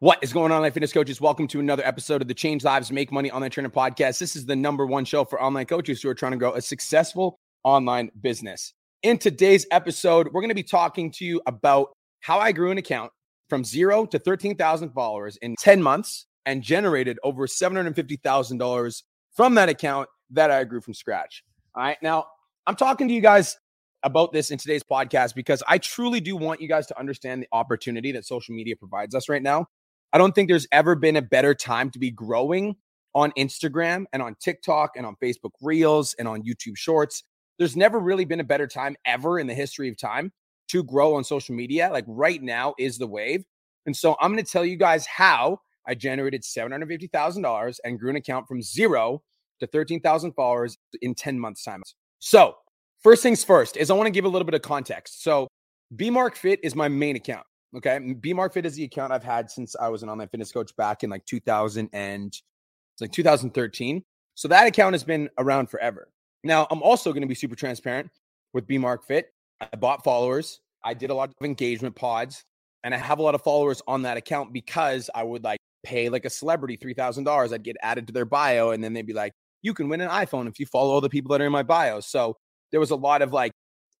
[0.00, 1.20] What is going on, online fitness coaches?
[1.20, 4.20] Welcome to another episode of the Change Lives Make Money Online Trainer Podcast.
[4.20, 6.62] This is the number one show for online coaches who are trying to grow a
[6.62, 8.74] successful online business.
[9.02, 11.88] In today's episode, we're going to be talking to you about
[12.20, 13.10] how I grew an account
[13.48, 19.02] from zero to 13,000 followers in 10 months and generated over $750,000
[19.34, 21.42] from that account that I grew from scratch.
[21.74, 21.98] All right.
[22.04, 22.26] Now,
[22.68, 23.58] I'm talking to you guys
[24.04, 27.48] about this in today's podcast because I truly do want you guys to understand the
[27.50, 29.66] opportunity that social media provides us right now.
[30.12, 32.76] I don't think there's ever been a better time to be growing
[33.14, 37.22] on Instagram and on TikTok and on Facebook Reels and on YouTube Shorts.
[37.58, 40.32] There's never really been a better time ever in the history of time
[40.68, 41.90] to grow on social media.
[41.92, 43.44] Like right now is the wave.
[43.86, 48.16] And so I'm going to tell you guys how I generated $750,000 and grew an
[48.16, 49.22] account from zero
[49.60, 51.82] to 13,000 followers in 10 months' time.
[52.18, 52.56] So,
[53.00, 55.22] first things first is I want to give a little bit of context.
[55.22, 55.48] So,
[55.96, 57.46] BMark Fit is my main account.
[57.76, 57.98] Okay.
[57.98, 61.04] BMark Fit is the account I've had since I was an online fitness coach back
[61.04, 64.02] in like 2000 and it's like 2013.
[64.34, 66.08] So that account has been around forever.
[66.44, 68.10] Now, I'm also going to be super transparent
[68.54, 69.32] with BMark Fit.
[69.60, 70.60] I bought followers.
[70.84, 72.44] I did a lot of engagement pods
[72.84, 76.08] and I have a lot of followers on that account because I would like pay
[76.08, 77.52] like a celebrity $3,000.
[77.52, 79.32] I'd get added to their bio and then they'd be like,
[79.62, 81.64] you can win an iPhone if you follow all the people that are in my
[81.64, 82.00] bio.
[82.00, 82.36] So
[82.70, 83.52] there was a lot of like,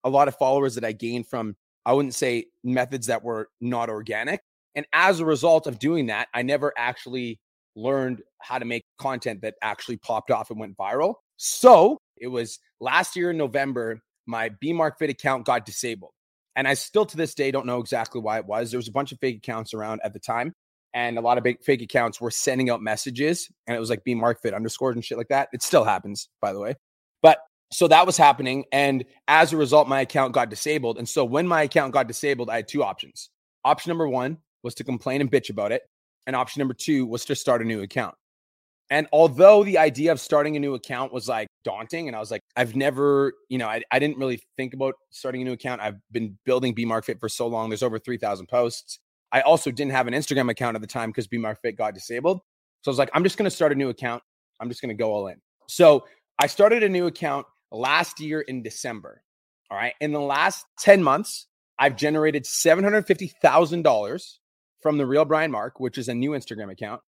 [0.04, 1.56] a lot of followers that I gained from
[1.88, 4.42] I wouldn't say methods that were not organic.
[4.74, 7.40] And as a result of doing that, I never actually
[7.76, 11.14] learned how to make content that actually popped off and went viral.
[11.38, 16.10] So it was last year in November, my BMark Fit account got disabled.
[16.56, 18.70] And I still to this day don't know exactly why it was.
[18.70, 20.52] There was a bunch of fake accounts around at the time.
[20.92, 24.04] And a lot of big fake accounts were sending out messages and it was like
[24.06, 25.48] BMark Fit underscores and shit like that.
[25.54, 26.74] It still happens, by the way.
[27.22, 27.38] But
[27.70, 28.64] so that was happening.
[28.72, 30.98] And as a result, my account got disabled.
[30.98, 33.30] And so when my account got disabled, I had two options.
[33.64, 35.82] Option number one was to complain and bitch about it.
[36.26, 38.14] And option number two was to start a new account.
[38.90, 42.30] And although the idea of starting a new account was like daunting, and I was
[42.30, 45.82] like, I've never, you know, I, I didn't really think about starting a new account.
[45.82, 47.68] I've been building BMark Fit for so long.
[47.68, 48.98] There's over 3,000 posts.
[49.30, 52.40] I also didn't have an Instagram account at the time because BMark Fit got disabled.
[52.82, 54.22] So I was like, I'm just going to start a new account.
[54.58, 55.36] I'm just going to go all in.
[55.68, 56.06] So
[56.38, 59.22] I started a new account last year in December.
[59.70, 59.94] All right.
[60.00, 61.46] In the last 10 months,
[61.78, 64.38] I've generated $750,000
[64.80, 67.02] from the real Brian Mark, which is a new Instagram account.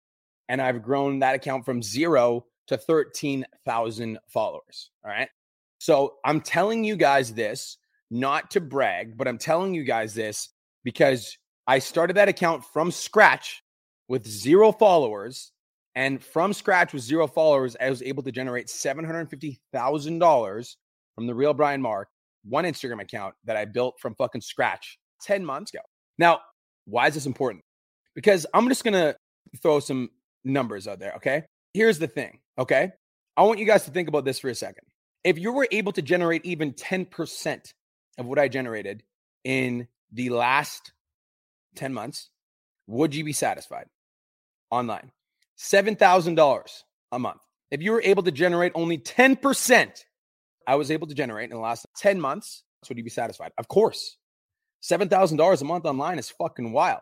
[0.47, 4.91] And I've grown that account from zero to 13,000 followers.
[5.03, 5.29] All right.
[5.79, 7.77] So I'm telling you guys this
[8.11, 10.49] not to brag, but I'm telling you guys this
[10.83, 11.37] because
[11.67, 13.63] I started that account from scratch
[14.07, 15.51] with zero followers
[15.95, 20.75] and from scratch with zero followers, I was able to generate $750,000
[21.15, 22.09] from the real Brian Mark,
[22.43, 25.81] one Instagram account that I built from fucking scratch 10 months ago.
[26.17, 26.39] Now,
[26.85, 27.63] why is this important?
[28.15, 29.15] Because I'm just going to
[29.61, 30.09] throw some
[30.43, 31.13] numbers out there.
[31.15, 31.43] Okay.
[31.73, 32.39] Here's the thing.
[32.57, 32.91] Okay.
[33.35, 34.85] I want you guys to think about this for a second.
[35.23, 37.73] If you were able to generate even 10%
[38.17, 39.03] of what I generated
[39.43, 40.93] in the last
[41.75, 42.29] 10 months,
[42.87, 43.85] would you be satisfied
[44.71, 45.11] online?
[45.59, 47.41] $7,000 a month.
[47.69, 50.03] If you were able to generate only 10%,
[50.65, 53.51] I was able to generate in the last 10 months, so would you be satisfied?
[53.57, 54.17] Of course.
[54.81, 57.01] $7,000 a month online is fucking wild.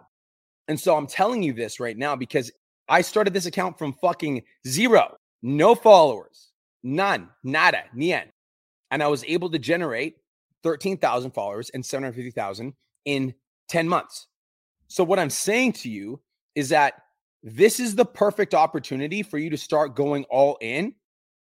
[0.67, 2.51] And so I'm telling you this right now because
[2.89, 6.51] I started this account from fucking zero, no followers,
[6.83, 8.31] none, nada, nien.
[8.89, 10.15] And I was able to generate
[10.63, 12.73] 13,000 followers and 750,000
[13.05, 13.33] in
[13.69, 14.27] 10 months.
[14.87, 16.21] So what I'm saying to you
[16.55, 16.93] is that
[17.43, 20.93] this is the perfect opportunity for you to start going all in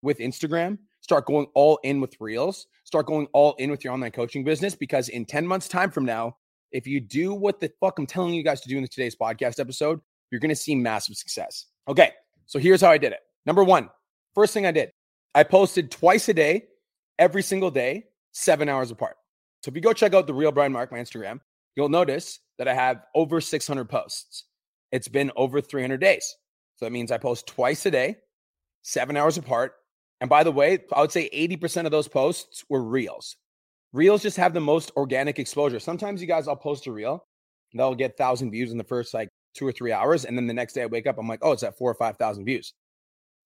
[0.02, 4.10] with Instagram, start going all in with Reels, start going all in with your online
[4.10, 4.74] coaching business.
[4.74, 6.36] Because in 10 months' time from now,
[6.72, 9.60] if you do what the fuck I'm telling you guys to do in today's podcast
[9.60, 10.00] episode,
[10.30, 11.66] you're going to see massive success.
[11.86, 12.10] Okay,
[12.46, 13.20] so here's how I did it.
[13.46, 13.88] Number one,
[14.34, 14.90] first thing I did,
[15.34, 16.64] I posted twice a day,
[17.18, 19.16] every single day, seven hours apart.
[19.62, 21.40] So if you go check out the real Brian Mark, my Instagram,
[21.76, 24.44] you'll notice that I have over 600 posts
[24.94, 26.36] it's been over 300 days.
[26.76, 28.18] So that means I post twice a day,
[28.82, 29.72] seven hours apart.
[30.20, 33.36] And by the way, I would say 80% of those posts were reels.
[33.92, 35.80] Reels just have the most organic exposure.
[35.80, 37.26] Sometimes you guys, I'll post a reel,
[37.74, 40.24] they'll get thousand views in the first like two or three hours.
[40.24, 41.94] And then the next day I wake up, I'm like, oh, it's at four or
[41.94, 42.72] 5,000 views.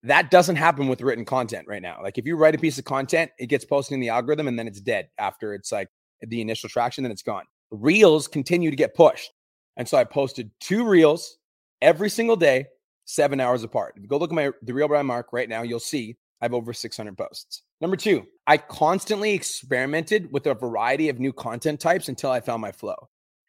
[0.03, 1.99] That doesn't happen with written content right now.
[2.03, 4.59] Like if you write a piece of content, it gets posted in the algorithm and
[4.59, 5.89] then it's dead after it's like
[6.21, 7.45] the initial traction, then it's gone.
[7.71, 9.33] Reels continue to get pushed.
[9.79, 11.38] And so I posted two reels
[11.83, 12.67] every single day,
[13.05, 13.95] seven hours apart.
[13.97, 16.45] If you go look at my the real Brian Mark right now, you'll see I
[16.45, 17.63] have over 600 posts.
[17.81, 22.63] Number two, I constantly experimented with a variety of new content types until I found
[22.63, 23.09] my flow.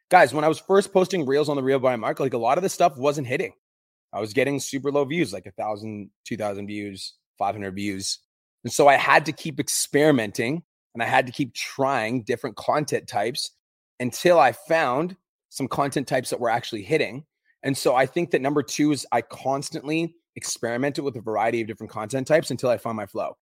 [0.09, 2.57] Guys, when I was first posting reels on the Real Brian Mark, like a lot
[2.57, 3.53] of the stuff wasn't hitting.
[4.11, 8.19] I was getting super low views, like a thousand, two thousand views, 500 views.
[8.63, 13.07] And so I had to keep experimenting and I had to keep trying different content
[13.07, 13.51] types
[13.99, 15.15] until I found
[15.49, 17.25] some content types that were actually hitting.
[17.63, 21.67] And so I think that number two is I constantly experimented with a variety of
[21.67, 23.35] different content types until I found my flow.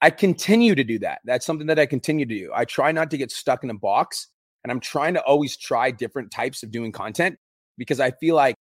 [0.00, 1.20] I continue to do that.
[1.24, 2.50] That's something that I continue to do.
[2.54, 4.28] I try not to get stuck in a box
[4.62, 7.36] and I'm trying to always try different types of doing content
[7.78, 8.54] because I feel like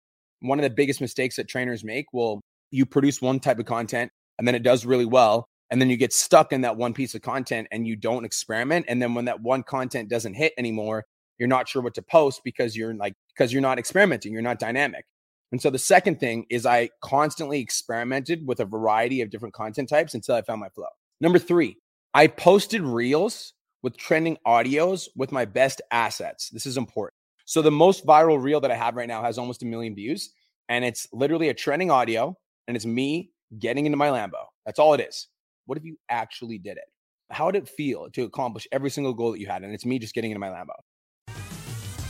[0.40, 2.40] one of the biggest mistakes that trainers make will
[2.70, 5.96] you produce one type of content and then it does really well and then you
[5.96, 9.26] get stuck in that one piece of content and you don't experiment and then when
[9.26, 11.04] that one content doesn't hit anymore
[11.40, 14.60] you're not sure what to post because you're like because you're not experimenting you're not
[14.60, 15.04] dynamic
[15.50, 19.88] and so the second thing is i constantly experimented with a variety of different content
[19.88, 20.87] types until i found my flow
[21.20, 21.76] number three
[22.14, 27.14] i posted reels with trending audios with my best assets this is important
[27.46, 30.32] so the most viral reel that i have right now has almost a million views
[30.69, 32.37] and it's literally a trending audio
[32.69, 35.26] and it's me getting into my lambo that's all it is
[35.70, 36.84] what if you actually did it?
[37.31, 39.62] How did it feel to accomplish every single goal that you had?
[39.62, 40.75] And it's me just getting into my Lambo.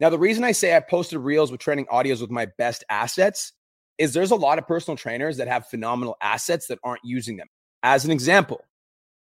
[0.00, 3.52] Now, the reason I say I posted reels with trending audios with my best assets
[3.98, 7.46] is there's a lot of personal trainers that have phenomenal assets that aren't using them.
[7.82, 8.64] As an example,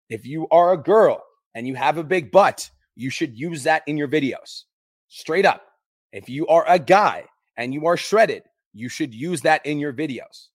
[0.09, 1.23] if you are a girl
[1.55, 4.63] and you have a big butt, you should use that in your videos.
[5.07, 5.63] Straight up.
[6.11, 7.25] If you are a guy
[7.55, 8.43] and you are shredded,
[8.73, 10.47] you should use that in your videos.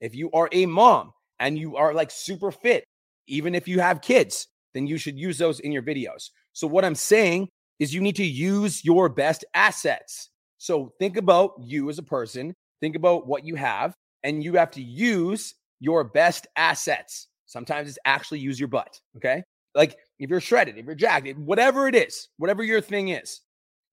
[0.00, 2.84] If you are a mom and you are like super fit,
[3.26, 6.30] even if you have kids, then you should use those in your videos.
[6.52, 10.30] So, what I'm saying is you need to use your best assets.
[10.58, 14.70] So, think about you as a person, think about what you have, and you have
[14.72, 17.28] to use your best assets.
[17.46, 18.98] Sometimes it's actually use your butt.
[19.16, 19.42] Okay.
[19.74, 23.40] Like if you're shredded, if you're jacked, whatever it is, whatever your thing is,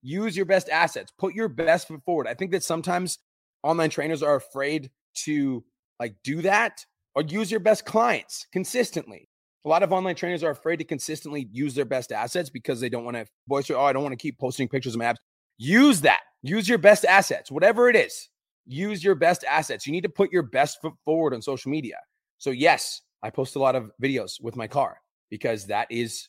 [0.02, 2.26] use your best assets, put your best foot forward.
[2.26, 3.18] I think that sometimes
[3.62, 4.90] online trainers are afraid
[5.24, 5.62] to
[6.00, 9.28] like do that or use your best clients consistently.
[9.64, 12.88] A lot of online trainers are afraid to consistently use their best assets because they
[12.88, 15.20] don't want to voice, oh, I don't want to keep posting pictures of my abs.
[15.58, 16.20] Use that.
[16.42, 18.28] Use your best assets, whatever it is.
[18.66, 19.86] Use your best assets.
[19.86, 21.96] You need to put your best foot forward on social media.
[22.38, 24.98] So, yes, I post a lot of videos with my car
[25.30, 26.28] because that is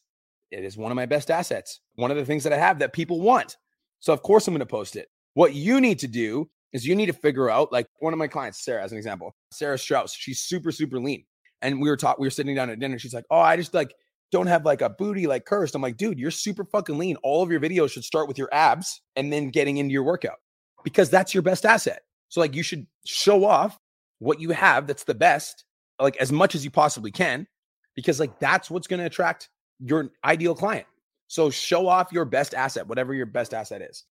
[0.52, 1.80] it is one of my best assets.
[1.96, 3.58] One of the things that I have that people want.
[4.00, 5.08] So, of course, I'm going to post it.
[5.34, 8.28] What you need to do is you need to figure out like one of my
[8.28, 11.24] clients, Sarah, as an example, Sarah Strauss, she's super, super lean.
[11.64, 13.00] And we were talking, we were sitting down at dinner.
[13.00, 13.96] She's like, Oh, I just like
[14.32, 15.76] don't have like a booty like cursed.
[15.76, 17.16] I'm like, dude, you're super fucking lean.
[17.24, 20.38] All of your videos should start with your abs and then getting into your workout
[20.84, 22.02] because that's your best asset.
[22.30, 23.80] So like you should show off
[24.20, 25.66] what you have that's the best,
[26.00, 27.48] like as much as you possibly can,
[27.96, 29.50] because like that's what's going to attract
[29.80, 30.88] your ideal client.
[31.28, 34.04] So show off your best asset, whatever your best asset is.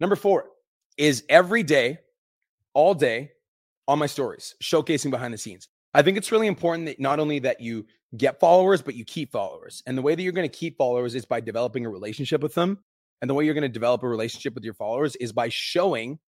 [0.00, 0.46] Number four,
[0.98, 1.98] is every day,
[2.74, 3.30] all day
[3.86, 5.68] on my stories, showcasing behind the scenes.
[5.98, 7.84] I think it's really important that not only that you
[8.16, 9.82] get followers, but you keep followers.
[9.84, 12.54] And the way that you're going to keep followers is by developing a relationship with
[12.54, 12.78] them.
[13.20, 16.20] And the way you're going to develop a relationship with your followers is by showing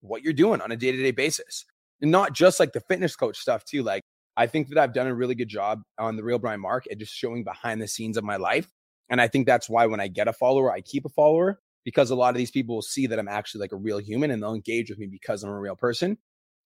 [0.00, 1.64] what you're doing on a day to day basis.
[2.00, 3.82] And not just like the fitness coach stuff, too.
[3.82, 4.04] Like,
[4.36, 6.98] I think that I've done a really good job on the real Brian Mark at
[6.98, 8.70] just showing behind the scenes of my life.
[9.10, 12.10] And I think that's why when I get a follower, I keep a follower because
[12.10, 14.40] a lot of these people will see that I'm actually like a real human and
[14.40, 16.16] they'll engage with me because I'm a real person.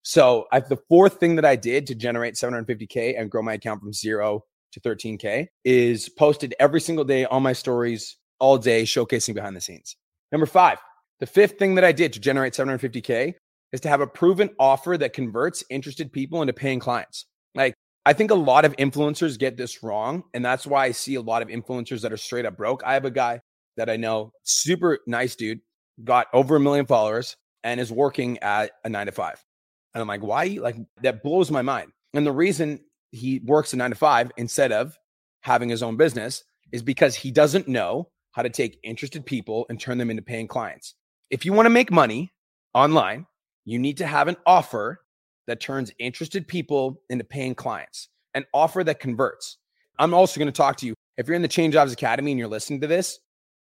[0.03, 3.81] So I, the fourth thing that I did to generate 750K and grow my account
[3.81, 9.35] from zero to 13K is posted every single day on my stories all day, showcasing
[9.35, 9.97] behind the scenes.
[10.33, 10.79] Number five,
[11.19, 13.35] the fifth thing that I did to generate 750K
[13.73, 17.27] is to have a proven offer that converts interested people into paying clients.
[17.55, 17.75] Like,
[18.07, 20.25] I think a lot of influencers get this wrong.
[20.33, 22.83] And that's why I see a lot of influencers that are straight up broke.
[22.85, 23.41] I have a guy
[23.77, 25.61] that I know, super nice dude,
[26.03, 29.45] got over a million followers and is working at a nine to five.
[29.95, 30.59] And I'm like, why?
[30.61, 31.93] Like, that blows my mind.
[32.15, 32.81] And the reason
[33.11, 34.97] he works a nine to five instead of
[35.41, 39.81] having his own business is because he doesn't know how to take interested people and
[39.81, 40.95] turn them into paying clients.
[41.31, 42.33] If you want to make money
[42.75, 43.27] online,
[43.65, 45.01] you need to have an offer
[45.47, 49.59] that turns interested people into paying clients, an offer that converts.
[49.99, 50.95] I'm also going to talk to you.
[51.17, 53.19] If you're in the Change Jobs Academy and you're listening to this,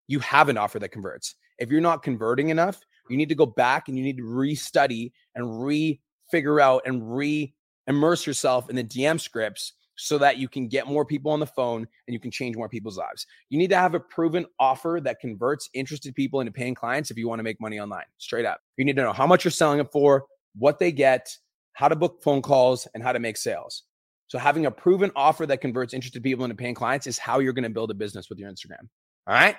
[0.07, 1.35] you have an offer that converts.
[1.59, 2.79] If you're not converting enough,
[3.09, 6.01] you need to go back and you need to restudy and re
[6.31, 7.53] figure out and re
[7.87, 11.45] immerse yourself in the DM scripts so that you can get more people on the
[11.45, 13.25] phone and you can change more people's lives.
[13.49, 17.17] You need to have a proven offer that converts interested people into paying clients if
[17.17, 18.59] you want to make money online, straight up.
[18.77, 20.25] You need to know how much you're selling it for,
[20.57, 21.29] what they get,
[21.73, 23.83] how to book phone calls, and how to make sales.
[24.27, 27.53] So, having a proven offer that converts interested people into paying clients is how you're
[27.53, 28.87] going to build a business with your Instagram.
[29.27, 29.55] All right.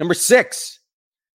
[0.00, 0.80] Number six,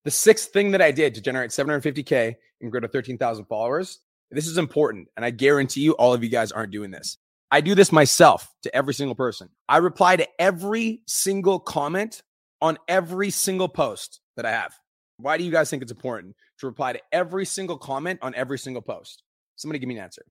[0.04, 4.00] the sixth thing that I did to generate 750K and grow to 13,000 followers.
[4.32, 5.10] This is important.
[5.16, 7.18] And I guarantee you, all of you guys aren't doing this.
[7.52, 9.50] I do this myself to every single person.
[9.68, 12.24] I reply to every single comment
[12.62, 14.74] on every single post that I have.
[15.18, 18.58] Why do you guys think it's important to reply to every single comment on every
[18.58, 19.24] single post?
[19.58, 20.24] Somebody give me an answer.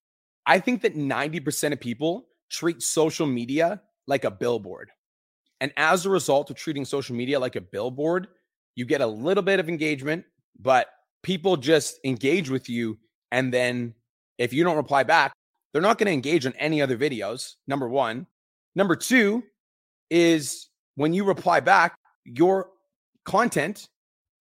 [0.45, 4.89] I think that 90% of people treat social media like a billboard.
[5.59, 8.27] And as a result of treating social media like a billboard,
[8.75, 10.25] you get a little bit of engagement,
[10.59, 10.87] but
[11.21, 12.97] people just engage with you.
[13.31, 13.93] And then
[14.37, 15.33] if you don't reply back,
[15.71, 17.55] they're not going to engage on any other videos.
[17.67, 18.27] Number one.
[18.75, 19.43] Number two
[20.09, 21.95] is when you reply back,
[22.25, 22.69] your
[23.25, 23.87] content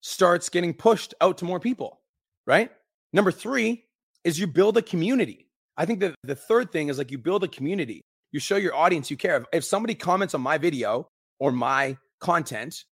[0.00, 2.00] starts getting pushed out to more people,
[2.47, 2.70] right?
[3.12, 3.85] Number three
[4.25, 5.49] is you build a community.
[5.76, 8.02] I think that the third thing is like you build a community.
[8.32, 9.44] You show your audience you care.
[9.52, 12.85] If somebody comments on my video or my content,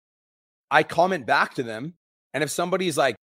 [0.71, 1.95] I comment back to them.
[2.35, 3.17] And if somebody's like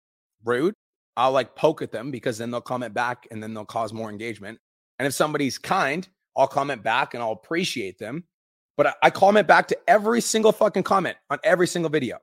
[0.43, 0.73] rude,
[1.17, 4.09] I'll like poke at them because then they'll comment back and then they'll cause more
[4.09, 4.59] engagement.
[4.99, 6.07] And if somebody's kind,
[6.37, 8.25] I'll comment back and I'll appreciate them.
[8.77, 12.17] But I, I comment back to every single fucking comment on every single video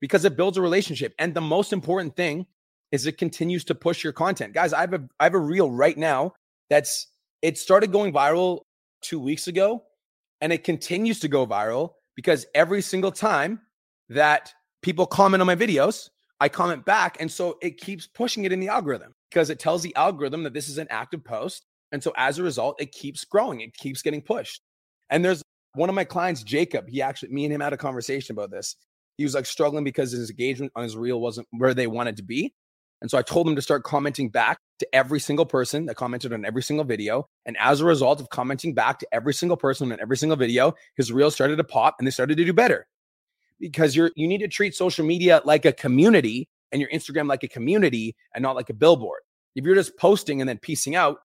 [0.00, 1.14] because it builds a relationship.
[1.18, 2.46] And the most important thing
[2.92, 4.54] is it continues to push your content.
[4.54, 6.32] Guys, I have a I have a reel right now
[6.70, 7.08] that's
[7.42, 8.62] it started going viral
[9.02, 9.84] 2 weeks ago
[10.40, 13.60] and it continues to go viral because every single time
[14.08, 16.08] that people comment on my videos,
[16.40, 17.16] I comment back.
[17.20, 20.54] And so it keeps pushing it in the algorithm because it tells the algorithm that
[20.54, 21.64] this is an active post.
[21.92, 24.60] And so as a result, it keeps growing, it keeps getting pushed.
[25.10, 25.42] And there's
[25.74, 28.76] one of my clients, Jacob, he actually, me and him had a conversation about this.
[29.16, 32.22] He was like struggling because his engagement on his reel wasn't where they wanted to
[32.22, 32.52] be.
[33.00, 36.32] And so I told him to start commenting back to every single person that commented
[36.32, 37.28] on every single video.
[37.46, 40.74] And as a result of commenting back to every single person on every single video,
[40.96, 42.86] his reel started to pop and they started to do better
[43.60, 47.42] because you're you need to treat social media like a community and your Instagram like
[47.42, 49.20] a community and not like a billboard.
[49.54, 51.18] If you're just posting and then piecing out,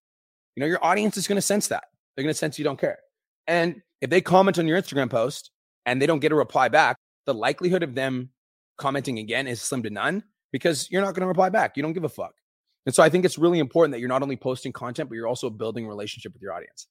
[0.56, 1.86] you know, your audience is going to sense that.
[2.16, 3.00] They're going to sense you don't care.
[3.48, 5.52] And if they comment on your Instagram post
[5.86, 8.30] and they don't get a reply back, the likelihood of them
[8.78, 11.76] commenting again is slim to none because you're not going to reply back.
[11.76, 12.34] You don't give a fuck.
[12.86, 15.28] And so I think it's really important that you're not only posting content, but you're
[15.28, 16.88] also building a relationship with your audience.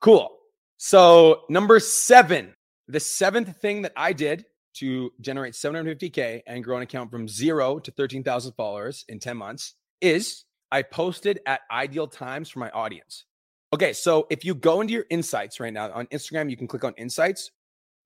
[0.00, 0.30] Cool.
[0.76, 2.54] So, number seven,
[2.88, 4.44] the seventh thing that I did
[4.74, 9.74] to generate 750K and grow an account from zero to 13,000 followers in 10 months
[10.00, 13.24] is I posted at ideal times for my audience.
[13.72, 16.84] Okay, so if you go into your insights right now on Instagram, you can click
[16.84, 17.50] on insights,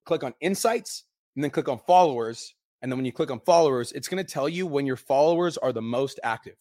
[0.05, 1.05] click on insights,
[1.35, 2.55] and then click on followers.
[2.83, 5.57] And then when you click on followers, it's going to tell you when your followers
[5.57, 6.57] are the most active.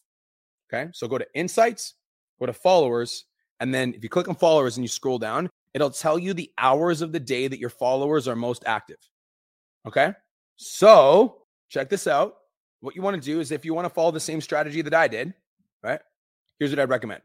[0.72, 1.96] Okay, so go to insights,
[2.40, 3.26] go to followers,
[3.60, 6.52] and then if you click on followers and you scroll down, it'll tell you the
[6.58, 8.98] hours of the day that your followers are most active.
[9.88, 10.14] Okay.
[10.56, 12.36] So check this out.
[12.80, 14.94] What you want to do is if you want to follow the same strategy that
[14.94, 15.34] I did,
[15.82, 16.00] right?
[16.60, 17.22] Here's what I'd recommend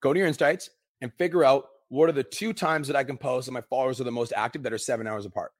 [0.00, 0.70] go to your insights
[1.00, 4.00] and figure out what are the two times that I can post that my followers
[4.00, 5.52] are the most active that are seven hours apart.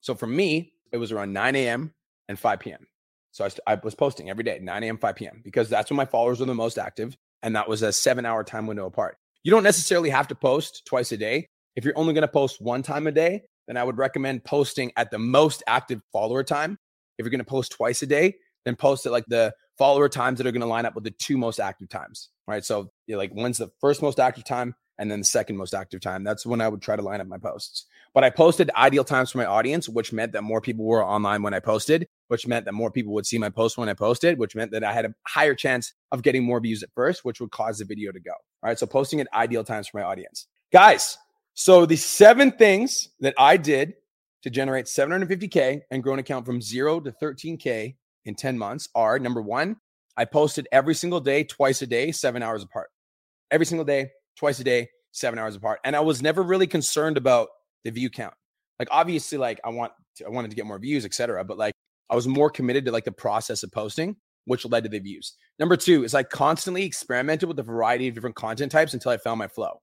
[0.00, 1.92] So for me, it was around 9 a.m.
[2.28, 2.86] and 5 p.m.
[3.30, 6.04] So I, I was posting every day, 9 a.m., 5 p.m., because that's when my
[6.04, 7.16] followers are the most active.
[7.42, 9.16] And that was a seven hour time window apart.
[9.42, 11.48] You don't necessarily have to post twice a day.
[11.74, 14.92] If you're only going to post one time a day, then I would recommend posting
[14.96, 16.78] at the most active follower time.
[17.18, 20.38] If you're going to post twice a day, then post at like the follower times
[20.38, 22.64] that are going to line up with the two most active times, right?
[22.64, 26.00] So you like when's the first most active time and then the second most active
[26.00, 26.22] time.
[26.24, 27.86] That's when I would try to line up my posts.
[28.14, 31.42] But I posted ideal times for my audience, which meant that more people were online
[31.42, 34.38] when I posted, which meant that more people would see my post when I posted,
[34.38, 37.40] which meant that I had a higher chance of getting more views at first, which
[37.40, 38.32] would cause the video to go.
[38.32, 38.78] All right.
[38.78, 40.46] So posting at ideal times for my audience.
[40.72, 41.16] Guys,
[41.54, 43.94] so the seven things that I did
[44.42, 47.94] to generate 750K and grow an account from zero to 13K
[48.24, 49.76] in 10 months are number one,
[50.16, 52.88] I posted every single day, twice a day, seven hours apart.
[53.50, 55.80] Every single day, twice a day, seven hours apart.
[55.84, 57.48] And I was never really concerned about
[57.84, 58.34] the view count.
[58.78, 61.44] Like obviously, like I want to, I wanted to get more views, etc.
[61.44, 61.74] But like
[62.10, 64.16] I was more committed to like the process of posting,
[64.46, 65.34] which led to the views.
[65.58, 69.18] Number two is I constantly experimented with a variety of different content types until I
[69.18, 69.80] found my flow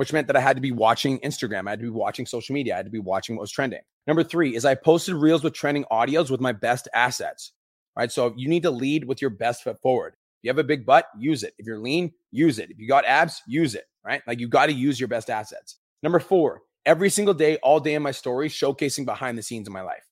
[0.00, 1.66] which meant that I had to be watching Instagram.
[1.66, 2.72] I had to be watching social media.
[2.72, 3.82] I had to be watching what was trending.
[4.06, 7.52] Number three is I posted reels with trending audios with my best assets.
[7.94, 8.10] Right.
[8.10, 10.14] So you need to lead with your best foot forward.
[10.14, 11.52] If you have a big butt, use it.
[11.58, 12.70] If you're lean, use it.
[12.70, 13.84] If you got abs, use it.
[14.02, 14.22] Right.
[14.26, 15.76] Like you got to use your best assets.
[16.02, 19.74] Number four, every single day, all day in my stories, showcasing behind the scenes of
[19.74, 20.08] my life.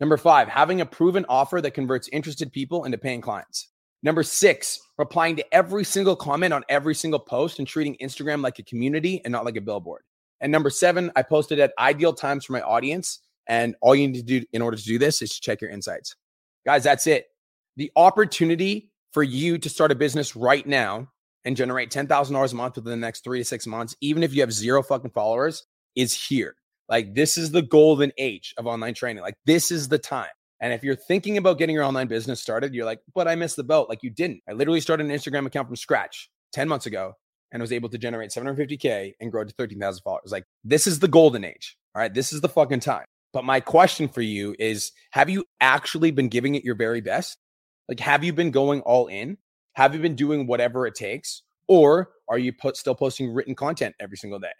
[0.00, 3.68] Number five, having a proven offer that converts interested people into paying clients.
[4.02, 8.58] Number six, replying to every single comment on every single post and treating Instagram like
[8.58, 10.02] a community and not like a billboard.
[10.40, 13.20] And number seven, I posted at ideal times for my audience.
[13.48, 15.70] And all you need to do in order to do this is to check your
[15.70, 16.14] insights.
[16.64, 17.26] Guys, that's it.
[17.76, 21.08] The opportunity for you to start a business right now
[21.44, 24.40] and generate $10,000 a month within the next three to six months, even if you
[24.40, 26.56] have zero fucking followers, is here.
[26.88, 29.22] Like, this is the golden age of online training.
[29.22, 30.26] Like, this is the time.
[30.60, 33.56] And if you're thinking about getting your online business started, you're like, but I missed
[33.56, 33.88] the boat.
[33.88, 34.42] Like, you didn't.
[34.48, 37.12] I literally started an Instagram account from scratch 10 months ago
[37.52, 40.32] and was able to generate 750K and grow to 13,000 followers.
[40.32, 41.76] Like, this is the golden age.
[41.94, 42.12] All right.
[42.12, 43.04] This is the fucking time.
[43.32, 47.36] But my question for you is Have you actually been giving it your very best?
[47.88, 49.38] Like, have you been going all in?
[49.74, 51.42] Have you been doing whatever it takes?
[51.68, 54.52] Or are you put, still posting written content every single day?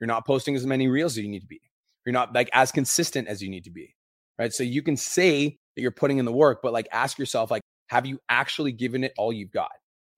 [0.00, 1.60] You're not posting as many reels as you need to be.
[2.04, 3.94] You're not like as consistent as you need to be.
[4.38, 4.52] Right.
[4.52, 7.62] So you can say that you're putting in the work, but like ask yourself, like,
[7.88, 9.70] have you actually given it all you've got?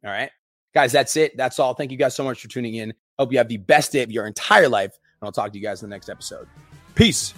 [0.05, 0.31] All right.
[0.75, 1.37] Guys, that's it.
[1.37, 1.75] That's all.
[1.75, 2.95] Thank you guys so much for tuning in.
[3.19, 4.93] Hope you have the best day of your entire life.
[5.21, 6.49] And I'll talk to you guys in the next episode.
[6.95, 7.33] Peace.